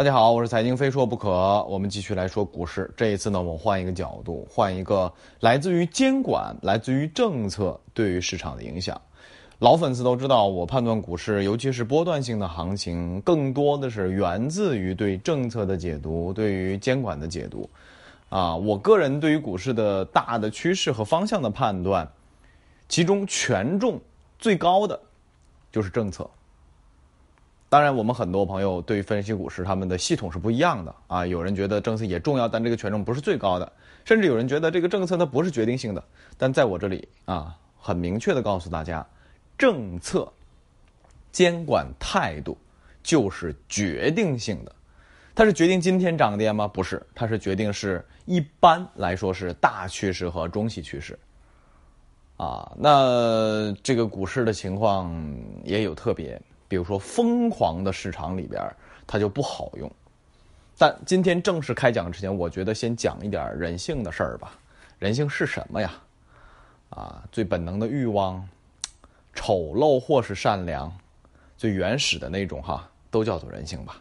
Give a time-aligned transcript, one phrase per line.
[0.00, 1.62] 大家好，我是财经非说不可。
[1.64, 2.90] 我们继续来说股市。
[2.96, 8.98] 这一次呢，我们换一个角度，换一个来自于监管、来自于政策对于市场的影响。
[9.58, 17.68] 老粉丝都知道，我判断股市，尤其是波段性的行情，更多的是源自于对政策的解读、对于监管的解读。
[18.30, 22.10] 啊，我个人对于股市的大的趋势和方向的判断，
[22.88, 24.00] 其中权重
[24.38, 24.98] 最高的
[25.70, 26.26] 就是政策。
[27.70, 31.24] 当然，我们很多朋友对于分析股市，他们的系统是不一样的啊。
[31.24, 33.72] 有人觉得政策也重要，但这个权重不是最高的，
[34.04, 36.02] 甚至有人觉得这个政策它不是决定性的。
[36.36, 39.06] 但在我这里啊，很明确的告诉大家，
[39.56, 40.28] 政策
[41.30, 42.58] 监管态度
[43.04, 44.74] 就是决定性的。
[45.32, 46.66] 它是决定今天涨跌吗？
[46.66, 51.16] 不是，它是决定是一般来说是大趋势和中期趋势。
[52.36, 55.14] 啊，那这个股市的情况
[55.62, 56.42] 也有特别。
[56.70, 58.62] 比如说，疯狂的市场里边，
[59.04, 59.90] 它就不好用。
[60.78, 64.56] 但今天正式开讲之前，我觉得先讲一点人性的事儿吧。
[65.00, 65.92] 人性是什么呀？
[66.90, 68.48] 啊，最本能的欲望、
[69.34, 70.96] 丑陋或是善良，
[71.56, 74.00] 最原始的那种哈，都叫做人性吧。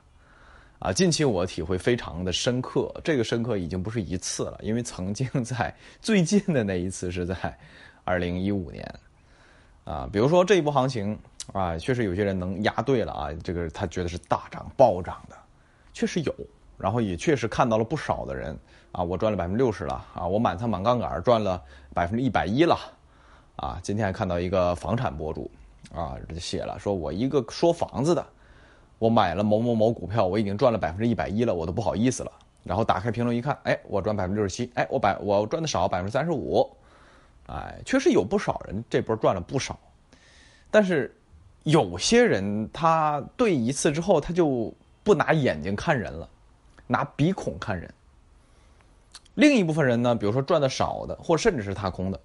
[0.77, 7.35] 啊，近期我体会非常的深刻，这个深刻已经不是一次了，因为曾经在最近的那一次是在
[8.03, 8.99] 二零一五年。
[9.85, 11.17] 啊，比如说这一波行情。
[11.53, 15.35] 啊，确实有些人能押对了啊，这个他觉得是大涨暴涨的，
[15.93, 16.33] 确实有，
[16.77, 18.55] 然后也确实看到了不少的人
[18.91, 21.59] 啊，我赚了百分之六十了啊，我满仓满杠杆赚了
[21.91, 22.77] 百分之一百一了，
[23.55, 25.49] 啊，今天还看到一个房产博主
[25.91, 28.23] 啊，写了说我一个说房子的，
[28.99, 32.31] 我买了某某某股票，我已经赚了百分之一百一了，我都不好意思了，
[32.63, 36.69] 然后打开评论一看，哎，我赚百分之六十七，哎，我百我赚的少百分之三十五，
[37.47, 39.79] 哎，确实有不少人这波赚了不少，
[40.69, 41.11] 但是。
[41.63, 46.29] 有些人他对一次之后，他就不拿眼睛看人了，
[46.87, 47.93] 拿鼻孔看人。
[49.35, 52.19] 另一部分人呢，比如说赚的少的，或甚至是踏空的，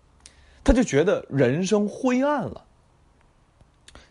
[0.62, 2.64] 他就觉得人生灰暗了。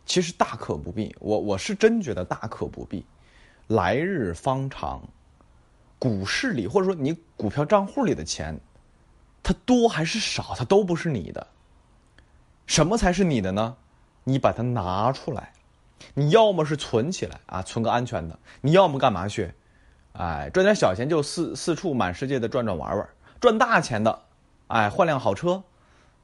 [0.05, 3.05] 其实大可不必，我我是真觉得大可不必。
[3.67, 5.01] 来日方长，
[5.97, 8.59] 股市里或者说你股票账户里的钱，
[9.41, 11.47] 它多还是少，它都不是你的。
[12.67, 13.75] 什么才是你的呢？
[14.23, 15.51] 你把它拿出来，
[16.13, 19.53] 你要么是存起来啊，存个安全的；你要么干嘛去？
[20.13, 23.07] 哎，赚点小钱就四四处满世界的转转玩玩；
[23.41, 24.19] 赚大钱的，
[24.67, 25.63] 哎，换辆好车，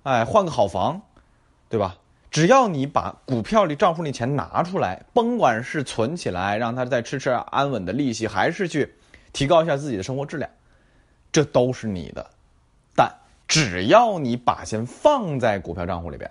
[0.04, 1.02] 哎，换个好房，
[1.70, 1.98] 对吧？
[2.32, 8.94] 只要你把股票里账户里钱拿出来，甭管是存起来，让它再吃吃安稳的利息，还是去
[9.34, 10.50] 提高一下自己的生活质量，
[11.32, 12.30] 这都是你的。
[12.96, 13.12] 但
[13.48, 16.30] 只要你把钱放在股票账户里边。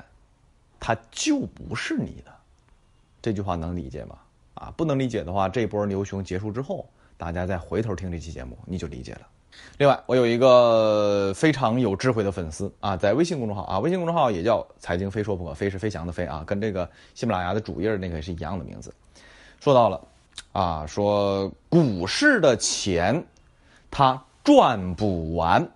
[0.80, 2.32] 它就不是你的，
[3.20, 4.18] 这句话能理解吗？
[4.54, 9.20] 啊，不能理解的话，这波牛熊结束之后，大家再回头听这期节目，你就理解了。
[9.78, 18.92] 另外，我有一个非常有智慧的粉丝啊，在微信公众号啊，微信公众号也叫“财经非说不可”，非是飞翔的飞啊，跟这个喜马拉雅的主页那个是一样的名字。
[19.60, 20.00] 说到了
[20.52, 23.24] 啊，说股市的钱，
[23.90, 25.68] 它赚不完，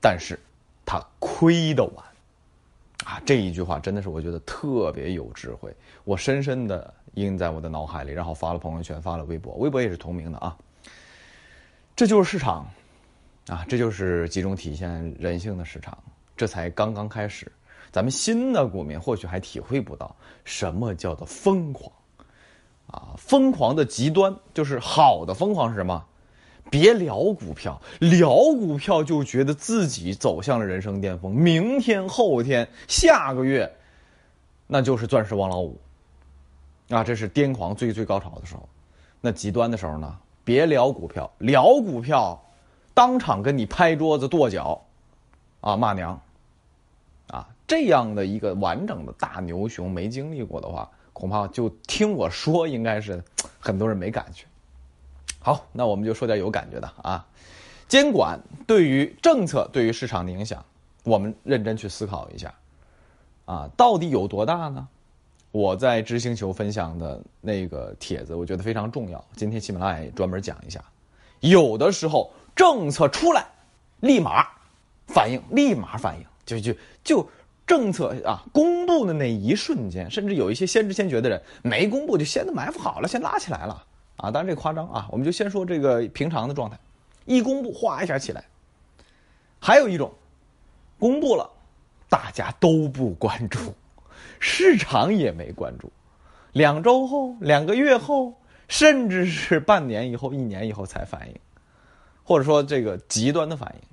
[0.00, 0.38] 但是
[0.84, 2.04] 它亏得完。
[3.06, 5.72] 啊，这一句话真的是我觉得特别有智慧，
[6.02, 10.56] 我深深的印在我的脑海里，然后发了朋友圈，发了微博，微博也是同名的啊。
[11.94, 12.68] 这就是市场，
[13.46, 15.96] 啊，这就是集中体现人性的市场。
[16.36, 17.50] 这才刚刚开始，
[17.92, 20.12] 咱们新的股民或许还体会不到
[20.44, 21.92] 什么叫做疯狂，
[22.88, 26.04] 啊，疯狂的极端就是好的疯狂是什么？
[26.70, 31.34] 别聊股票，聊股票就觉得自己走向了人生巅峰。
[31.34, 33.70] 明天、后天、下个月，
[34.66, 35.78] 那就是钻石王老五，
[36.90, 38.68] 啊，这是癫狂最最高潮的时候。
[39.20, 40.18] 那极端的时候呢？
[40.44, 42.40] 别聊股票，聊股票，
[42.94, 44.80] 当场跟你拍桌子跺脚，
[45.60, 46.20] 啊，骂娘，
[47.26, 53.20] 啊，这样的一个完整的大牛熊没经历过的话，恐怕就听我说，应该是
[53.58, 54.44] 很多人没感觉。
[55.46, 57.24] 好，那我们就说点有感觉的啊。
[57.86, 58.36] 监管
[58.66, 60.60] 对于政策、对于市场的影响，
[61.04, 62.52] 我们认真去思考一下
[63.44, 64.88] 啊，到底有多大呢？
[65.52, 69.24] 我在知星球分享的那个帖子，我觉得非常重要。
[69.36, 70.82] 今天喜马拉雅也专门讲一下，
[71.38, 73.46] 有的时候政策出来，
[74.00, 74.44] 立马
[75.06, 77.30] 反应，立马反应，就就就
[77.64, 83.84] 政策啊公布的那一瞬间，甚至有一些先知先觉的人，没公布就先都埋伏好了，先拉起来了。
[84.16, 86.78] 啊，当然这夸张啊，我们就先说这个平常的状态，
[87.24, 88.44] 一公布哗一下起来。
[89.58, 90.12] 还有一种，
[90.98, 91.50] 公布了，
[92.08, 93.74] 大家都不关注，
[94.38, 95.90] 市场也没关注，
[96.52, 98.34] 两周后、两个月后，
[98.68, 101.34] 甚至是半年以后、一年以后才反应，
[102.22, 103.88] 或者说这个极端的反应，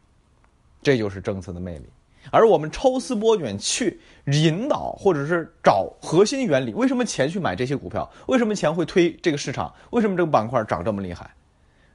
[0.81, 1.89] 这就是政策的魅力。
[2.31, 8.09] 而我们抽丝剥茧去引导，或者是找核心原理，为什么钱去买这些股票？
[8.27, 9.73] 为什么钱会推这个市场？
[9.91, 11.29] 为什么这个板块涨这么厉害？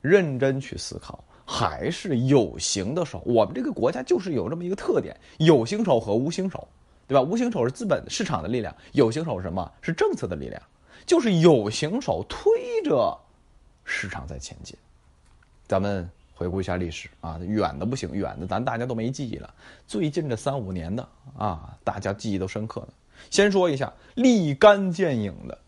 [0.00, 3.22] 认真去思考，还是有形的手。
[3.26, 6.68] 我们这个国家就是有这么一个特点：有形手和无形手，
[7.06, 7.20] 对吧？
[7.20, 9.70] 无形手是资本市场的力量，有形手是什么？
[9.80, 10.62] 是政策的力量。
[11.06, 12.52] 就是有形手推
[12.84, 13.18] 着
[13.84, 14.76] 市场在前进。
[15.66, 19.52] 咱们回顾一下历史啊，远的不行，远的咱大家都没记忆了。
[19.88, 21.06] 最近这三五年的
[21.36, 22.88] 啊，大家记忆都深刻了。
[23.28, 25.58] 先说一下立竿见影的，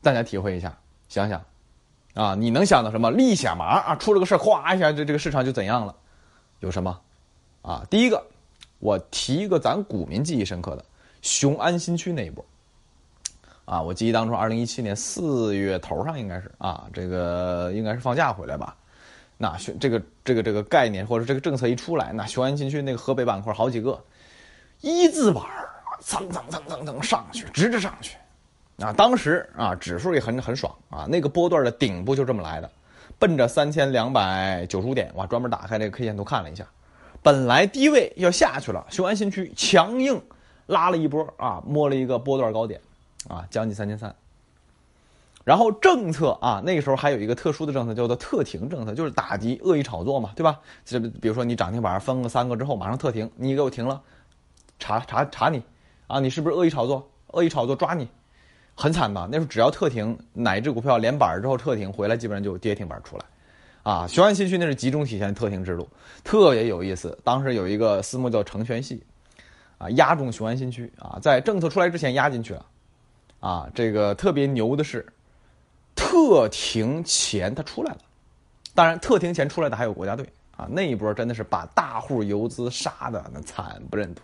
[0.00, 0.78] 大家体会一下，
[1.08, 1.44] 想想
[2.14, 3.10] 啊，你能想到什么？
[3.10, 5.92] 立下马啊，出了个事哗一下，这这个市场就怎样了？
[6.60, 7.00] 有什么？
[7.62, 8.24] 啊，第一个，
[8.78, 10.84] 我提一个咱股民记忆深刻的
[11.22, 12.44] 雄安新区那一波。
[13.64, 18.76] 啊，我记忆当中，二零一七年四月头上应该是啊，这个应该是放假回来吧。
[19.42, 23.98] 那雄这个这个这个概念或者这个政策一出来，那雄安新区那个河北板块好几个
[24.82, 25.70] 一字板儿，
[26.02, 28.18] 蹭蹭蹭蹭蹭上去，直着上去。
[28.84, 32.70] 啊，当时啊，指数也很很爽啊，那个波段的顶部就这么来的，
[33.18, 36.66] 奔着三千两百九十五点，我专门打开这个 K 线图看了一下，
[37.22, 40.22] 本来低位要下去了，雄安新区强硬
[40.66, 42.78] 拉了一波啊，摸了一个波段高点。
[43.28, 44.14] 啊，将近三千三。
[45.44, 50.60] 然后政策啊，那个时候还有一个特殊的政策，叫做特停政策，就是打击恶意炒作嘛，对吧？
[50.84, 54.00] 这比如说你涨停板分个三个之后，马上特停，你给我停了，
[54.78, 55.62] 查查查你，
[56.06, 57.10] 啊，你是不是恶意炒作？
[57.28, 58.08] 恶意炒作抓你，
[58.74, 59.28] 很惨的。
[59.30, 63.24] 那时候只要特停，哪一只股票连板之后特停回来，基本上就跌停板出来。
[63.82, 65.88] 啊，雄安新区那是集中体现特停制度，
[66.22, 67.18] 特别有意思。
[67.24, 69.02] 当时有一个私募叫成全系，
[69.78, 72.66] 啊，压中雄安新区啊，在政策出来之前压进去了。
[73.38, 75.06] 啊，这个特别牛的是，
[76.10, 77.98] 特停前它出来了，
[78.74, 84.20] 当然特停前出来的还有国家队啊，那一波真的是把大户游资杀的那惨不忍睹，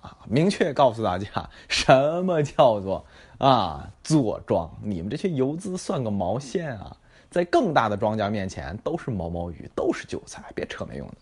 [0.00, 1.26] 啊，明确告诉大家
[1.68, 3.04] 什么叫做
[3.38, 6.96] 啊坐庄，你们这些游资算个毛线啊，
[7.28, 11.16] 在更大的庄家面前都是毛毛雨，都是韭菜，别扯没用的，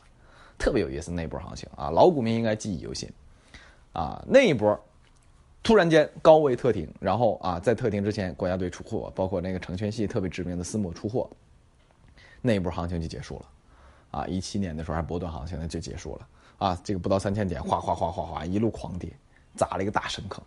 [0.59, 3.11] 特别有意思那波行情啊，老股民应该记忆犹新，
[3.95, 4.79] 啊，那一波。
[5.65, 11.29] 突然间高位特停，然后啊，在特停之前，国家队出货，包括那个成全系特别知名的私募出货，
[12.43, 13.47] 那一波行情就结束了，
[14.11, 16.29] 啊，一七年的时候还波段行情，呢就结束了，
[16.59, 19.11] 啊，这个不到三千点，哗哗哗哗哗一路狂跌，
[19.57, 20.45] 砸了一个大深坑。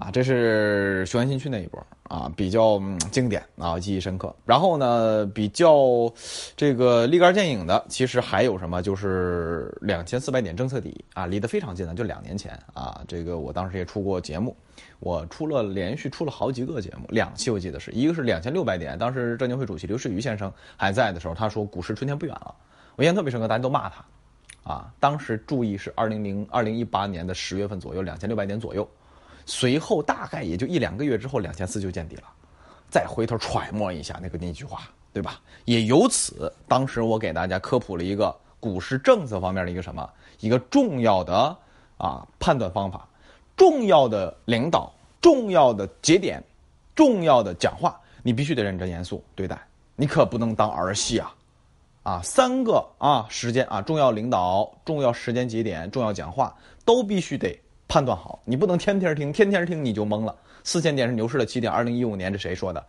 [0.00, 2.80] 啊，这是雄安新区那一波啊，比较
[3.10, 4.34] 经典啊，记忆深刻。
[4.46, 6.10] 然后呢，比较
[6.56, 8.80] 这个立竿见影的，其实还有什么？
[8.80, 13.02] 就是两千四百点政策底啊，离得非常近的，就两年前啊。
[13.06, 14.56] 这个我当时也出过节目，
[15.00, 22.54] 我出了连续出了好几个节目，两期我记得是一个是两千六百点，当时证监会主席刘士余先生还在的时候，他说股市春天不远了，
[22.96, 24.02] 我印象特别深刻，大家都骂他
[24.62, 24.90] 啊。
[24.98, 28.88] 当时注意是二零零二零一八年的十月份左右，两千六百点左右。
[29.46, 32.24] 随后大概也就一两个月之后，两千四就见底了。
[32.90, 34.82] 再回头揣摩一下那个那句话，
[35.12, 35.40] 对吧？
[35.64, 40.10] 也由此，当时我给大家科普了一个股市政策方面的一个什么
[40.40, 41.56] 一个重要的
[41.98, 43.08] 啊判断方法，
[43.56, 46.42] 重要的领导，重要的节点，
[46.94, 49.56] 重要的讲话，你必须得认真严肃对待，
[49.94, 51.34] 你可不能当儿戏啊！
[52.02, 57.56] 啊，三个啊时间啊，重要领导、重要时间节点、重要讲话，都必须得。
[57.90, 60.32] 判断好，你不能天天听，天天听你就懵了。
[60.62, 62.86] 四千点是牛市的起点，二零一五年这谁说的，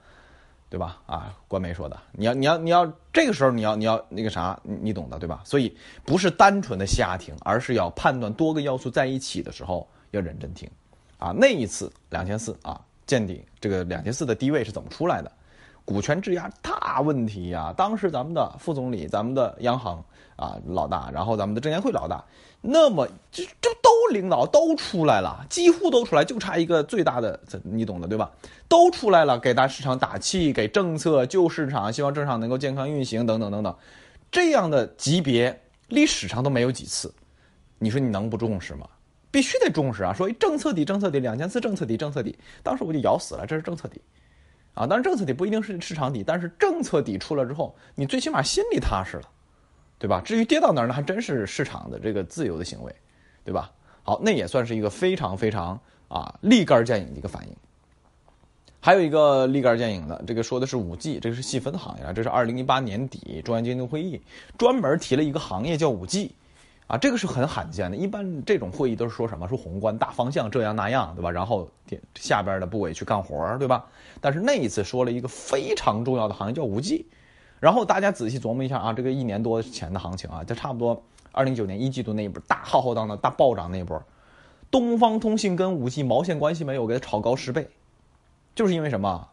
[0.69, 1.01] 对吧？
[1.07, 1.99] 啊，官媒说的。
[2.11, 5.41] 你要你要你要这个时候你要你要那个啥，你懂的，对吧？
[5.43, 10.69] 所以不是单纯的瞎听，而是要判断多个要素在一起的时候要认真听。
[11.17, 15.31] 啊，那一次两千四啊见底，这个两千四的低位是怎么出来的？
[15.83, 17.73] 股权质押大问题呀！
[17.75, 20.01] 当时咱们的副总理，咱们的央行
[20.35, 22.23] 啊老大，然后咱们的证监会老大。
[22.61, 23.69] 那么这这
[24.11, 28.31] 领导都出来了，几乎都出来，就差一个最大的，你懂的对吧？
[28.67, 33.75] 都出来了，给大市场打气，给政策救市场，希望市场能够健康运行，等等等等，
[34.29, 37.13] 这样的级别历史上都没有几次，
[37.79, 38.87] 你说你能不重视吗？
[39.31, 40.13] 必须得重视啊！
[40.13, 44.01] 说政策底，政策底，两千次政策底，政策底，当时我就咬死了，这是政策底，
[44.73, 49.23] 啊，当然政策底不一定是市场底，但是政策底出来之后，你最起码心里踏实了。
[49.97, 50.19] 对吧？
[50.25, 52.91] 至于跌到哪儿呢，还真是市场的这个自由的行为，
[53.45, 53.71] 对吧？
[54.03, 57.55] 好，那也算是一个非常非常啊立竿见影的一个反应。
[58.83, 62.11] 还有一个立竿见影的，这个说的是五 G，这个是细分行业啊。
[62.11, 64.19] 这是二零一八年底中央监督会议
[64.57, 66.31] 专门提了一个行业叫五 G，
[66.87, 67.95] 啊，这个是很罕见的。
[67.95, 69.47] 一般这种会议都是说什么？
[69.47, 71.29] 说宏观大方向这样那样，对吧？
[71.29, 71.69] 然后
[72.15, 73.85] 下边的部委去干活，对吧？
[74.19, 77.05] 但是那一次说了一个非常重要的行业叫五 G，
[77.59, 84.01] 然后大家仔细琢磨一下啊，这个一年多前的行情啊，就差不多二零一九年一季度那一波大浩浩荡荡大暴涨那一波，
[84.69, 87.67] 东方通信跟五 G 毛线关系没有，给它炒高十倍，
[88.53, 89.27] 就是因为什么？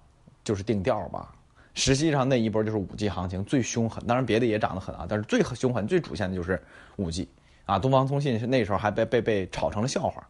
[0.44, 1.34] 就是定调吧。
[1.74, 6.60] 实际上那一波就是五 G 行情最凶狠，当然别的也涨得很啊，但是最凶狠、最主线的就是
[6.96, 7.28] 五 G
[7.66, 7.78] 啊。
[7.78, 10.26] 东方通信是那时候还被被被炒成了笑话，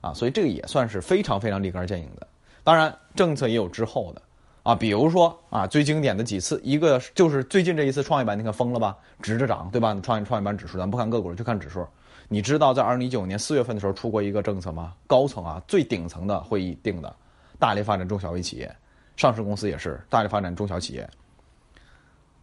[0.00, 2.26] 啊，所以这个也算是非常非常立竿见影的。
[2.64, 4.22] 当然政策也有之后的
[4.66, 9.96] 啊，比如说啊最经典的几次，一个就是最近这一次创业板，你看疯了吧，直着涨，对吧？
[10.02, 11.86] 创业创业板指数，咱不看个股，就看指数。
[12.26, 14.92] 你知道在二零一九年四月份的时候出过一个政策吗？
[15.06, 17.14] 高层啊最顶层的会议定的，
[17.60, 18.76] 大力发展中小微企业。
[19.16, 21.08] 上市公司也是大力发展中小企业，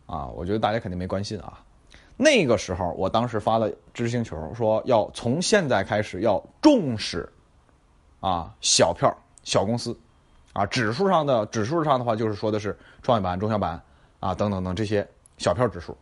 [0.05, 1.61] 啊，我觉得大家肯定没关心啊。
[2.15, 7.29] 那个时候，我当时发了知识星球，说要从现在开始要重视
[8.21, 9.13] 啊小票、
[9.43, 9.93] 小公司，
[10.53, 13.81] 啊指数上的指数上的话，就是说的是创业板、中小板
[14.19, 15.07] 啊等等等这些
[15.37, 15.97] 小票指数，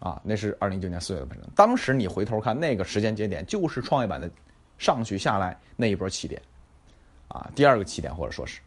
[0.00, 1.28] 啊，那是二零一九年四月的。
[1.54, 4.30] 当时你回头看那个时间节点，就是创业板的
[4.76, 6.42] 上去下来那一波起点，
[7.28, 8.60] 啊，第二个起点或者说是。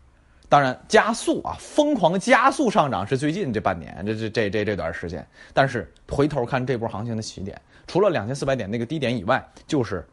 [0.47, 5.23] 当然，加速啊，疯狂加速上涨是最近这半年，这这这这这段时间。
[5.53, 10.03] 但是回头看这波行情的起点，除了两千四百点那个低点以外，就是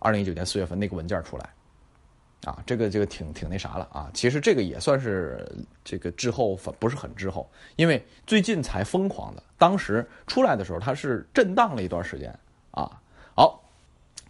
[0.00, 1.48] 二零一九年四月份那个文件出来，
[2.44, 4.10] 啊，这个这个挺挺那啥了啊。
[4.14, 5.46] 其实这个也算是
[5.84, 12.32] 这个滞后，反不是很滞后，因为最近才疯狂的，当时出来的时候它是震荡了一段时间
[12.70, 12.90] 啊。
[13.34, 13.62] 好，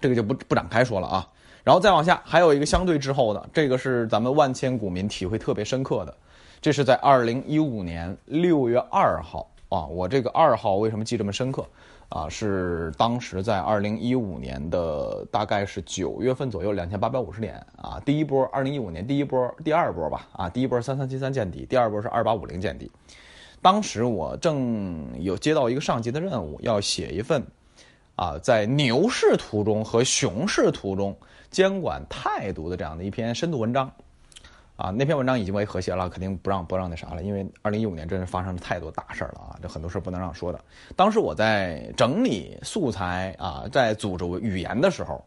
[0.00, 1.28] 这个就不不展开说了啊。
[1.64, 6.16] 然后再往下，还有一个相对滞后的，这个是咱们万千股民体会特别深刻的。
[6.62, 11.66] 这是在二零一五年六月二号啊，我这个二号为什么记这么深刻
[12.08, 12.28] 啊？
[12.28, 22.90] 是当时在二零一五年的大概是九月份左右，两千八百五十点啊，第一波二零一五年第一波第二波吧啊，第一波三三七三见底，第二波是二八五零见底。
[23.60, 27.42] 当时我正有接到一个上级的任务，要写一份
[28.16, 31.16] 啊，在牛市途中和熊市途中。
[31.50, 33.90] 监管态度的这样的一篇深度文章，
[34.78, 40.60] 啊，那篇文章已经为和谐了，肯定不让不让那啥了，因为二零一五年真是发生了太多大事了啊，这很多事不能让说的。
[40.94, 45.20] 当时我在整理素材啊，在组织语言的时候，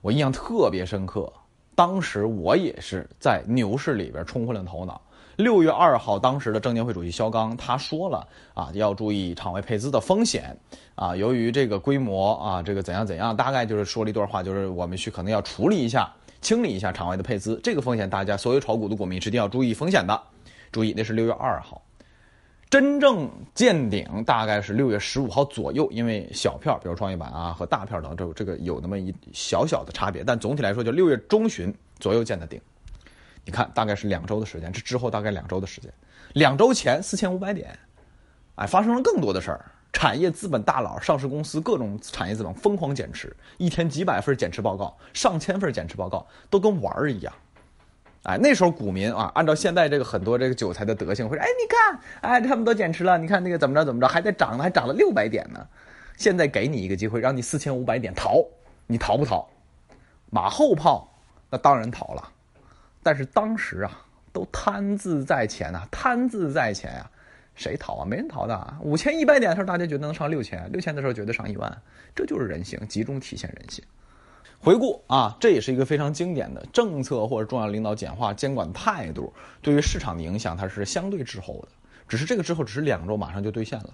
[0.00, 1.30] 我印象特别深刻。
[1.74, 4.98] 当时我也是在牛市里边冲昏了头脑。
[5.36, 10.56] 六月二号，当时的证监会主席肖钢他说了啊，要注意场外配资的风险
[10.94, 11.14] 啊。
[11.14, 16.10] 由于这个规模啊，这个怎样怎样，大概就是说了一段话，就是我们去可能要处理一下、
[16.44, 20.22] 清理一下场外的配资，这个风险大家所有炒股的股民是一定要注意风险的。
[20.70, 21.82] 注意，那是六月二号，
[22.68, 32.60] 真正见顶大概是六月十五号左右，因为小票，比如创业板啊和大票等，这这个有那么一小小的差别，但总体来说就六月中旬左右见的顶。
[33.44, 35.90] 你看，大概是两周的时间，这之后大概两周的时间，
[36.34, 37.78] 两周前四千五百点，
[38.56, 39.64] 哎，发生了更多的事儿。
[39.94, 47.32] 产业资本大佬、上市公司各种产业资本疯狂减持，一天几百份减持报告，上千份减持报告，都跟玩儿一样。
[48.24, 55.64] 哎，那时候股民啊，按照现在这个很多这个韭菜的德性，会说：哎，你看，哎，他们都减持了，你看那个怎么着怎么着，还在涨呢，还涨了六百点呢。
[56.16, 58.44] 现在给你一个机会，让你四千五百点逃，
[58.86, 59.48] 你逃不逃？
[60.30, 61.08] 马后炮，
[61.50, 62.32] 那当然逃了。
[63.02, 63.90] 但是当时啊，
[64.32, 67.10] 都贪字在前呐，贪字在前呀，
[67.54, 68.04] 谁逃啊？
[68.04, 68.78] 没人逃的啊！
[68.82, 71.82] 五千一百点的时候，大家觉得能上六千，六千的时候觉得上一万，
[72.14, 73.84] 这就是人性，集中体现人性。
[74.58, 81.68] 回顾啊，这也是一个非常经典的政策或者重要领导简化监管态度对于市场的影响，它是相对滞后的。
[82.08, 83.90] 只是这个之后只是两周，马上就兑现了，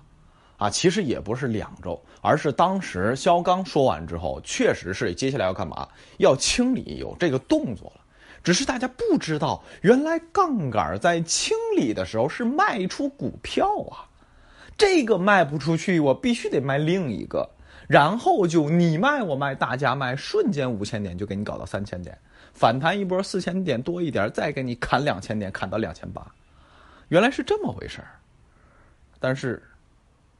[0.56, 5.88] 啊，其实也不是两周，而是当时肖钢说完之后，确实是接下来要干嘛？
[6.18, 8.00] 要清理，有这个动作了。
[8.42, 14.09] 只是大家不知道，原来杠杆在清理的时候是卖出股票啊，
[14.78, 17.49] 这个卖不出去，我必须得卖另一个，
[17.87, 22.16] 然后就你卖我卖，大家卖，瞬间五千点就给你搞到三千点，
[22.54, 26.26] 反弹一波四千点多一点，再给你砍两千点，砍到两千八，
[27.09, 28.09] 原来是这么回事儿。
[29.18, 29.62] 但是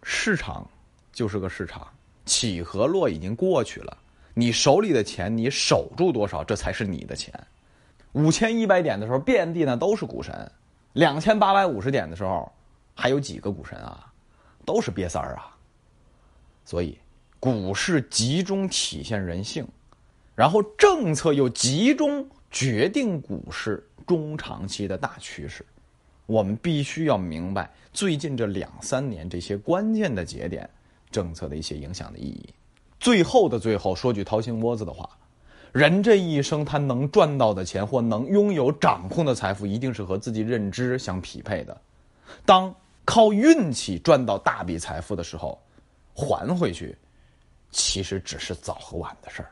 [0.03, 0.67] 市场
[1.13, 1.87] 就是个市场，
[2.25, 3.95] 起和落已经过去了，
[4.33, 7.33] 你手里的钱你守住多少，这才是你的钱。
[8.13, 10.35] 五千一百点的时候，遍地呢都是股神；
[10.95, 12.51] 两千八百五十点的时候，
[12.95, 14.07] 还有几个股神啊？
[14.67, 15.57] 都是瘪三儿啊！
[16.65, 16.99] 所以，
[17.41, 19.67] 股市集中体现人性，
[20.35, 25.65] 然后政策又集中决定股市中长期的大趋势。
[26.27, 30.69] 我们必须要明白最近这两三年这些关键的节点
[31.11, 32.49] 政策的一些影响的意义。
[33.01, 35.09] 最后的最后，说句掏心窝子的话，
[35.73, 41.81] 人这一生他能赚到的钱或能拥有掌控的财富，一定是和自己认知相匹配的。
[42.45, 42.75] 当
[43.05, 45.61] 靠运气赚到大笔财富的时候，
[46.15, 46.97] 还回去，
[47.71, 49.51] 其实只是早和晚的事儿。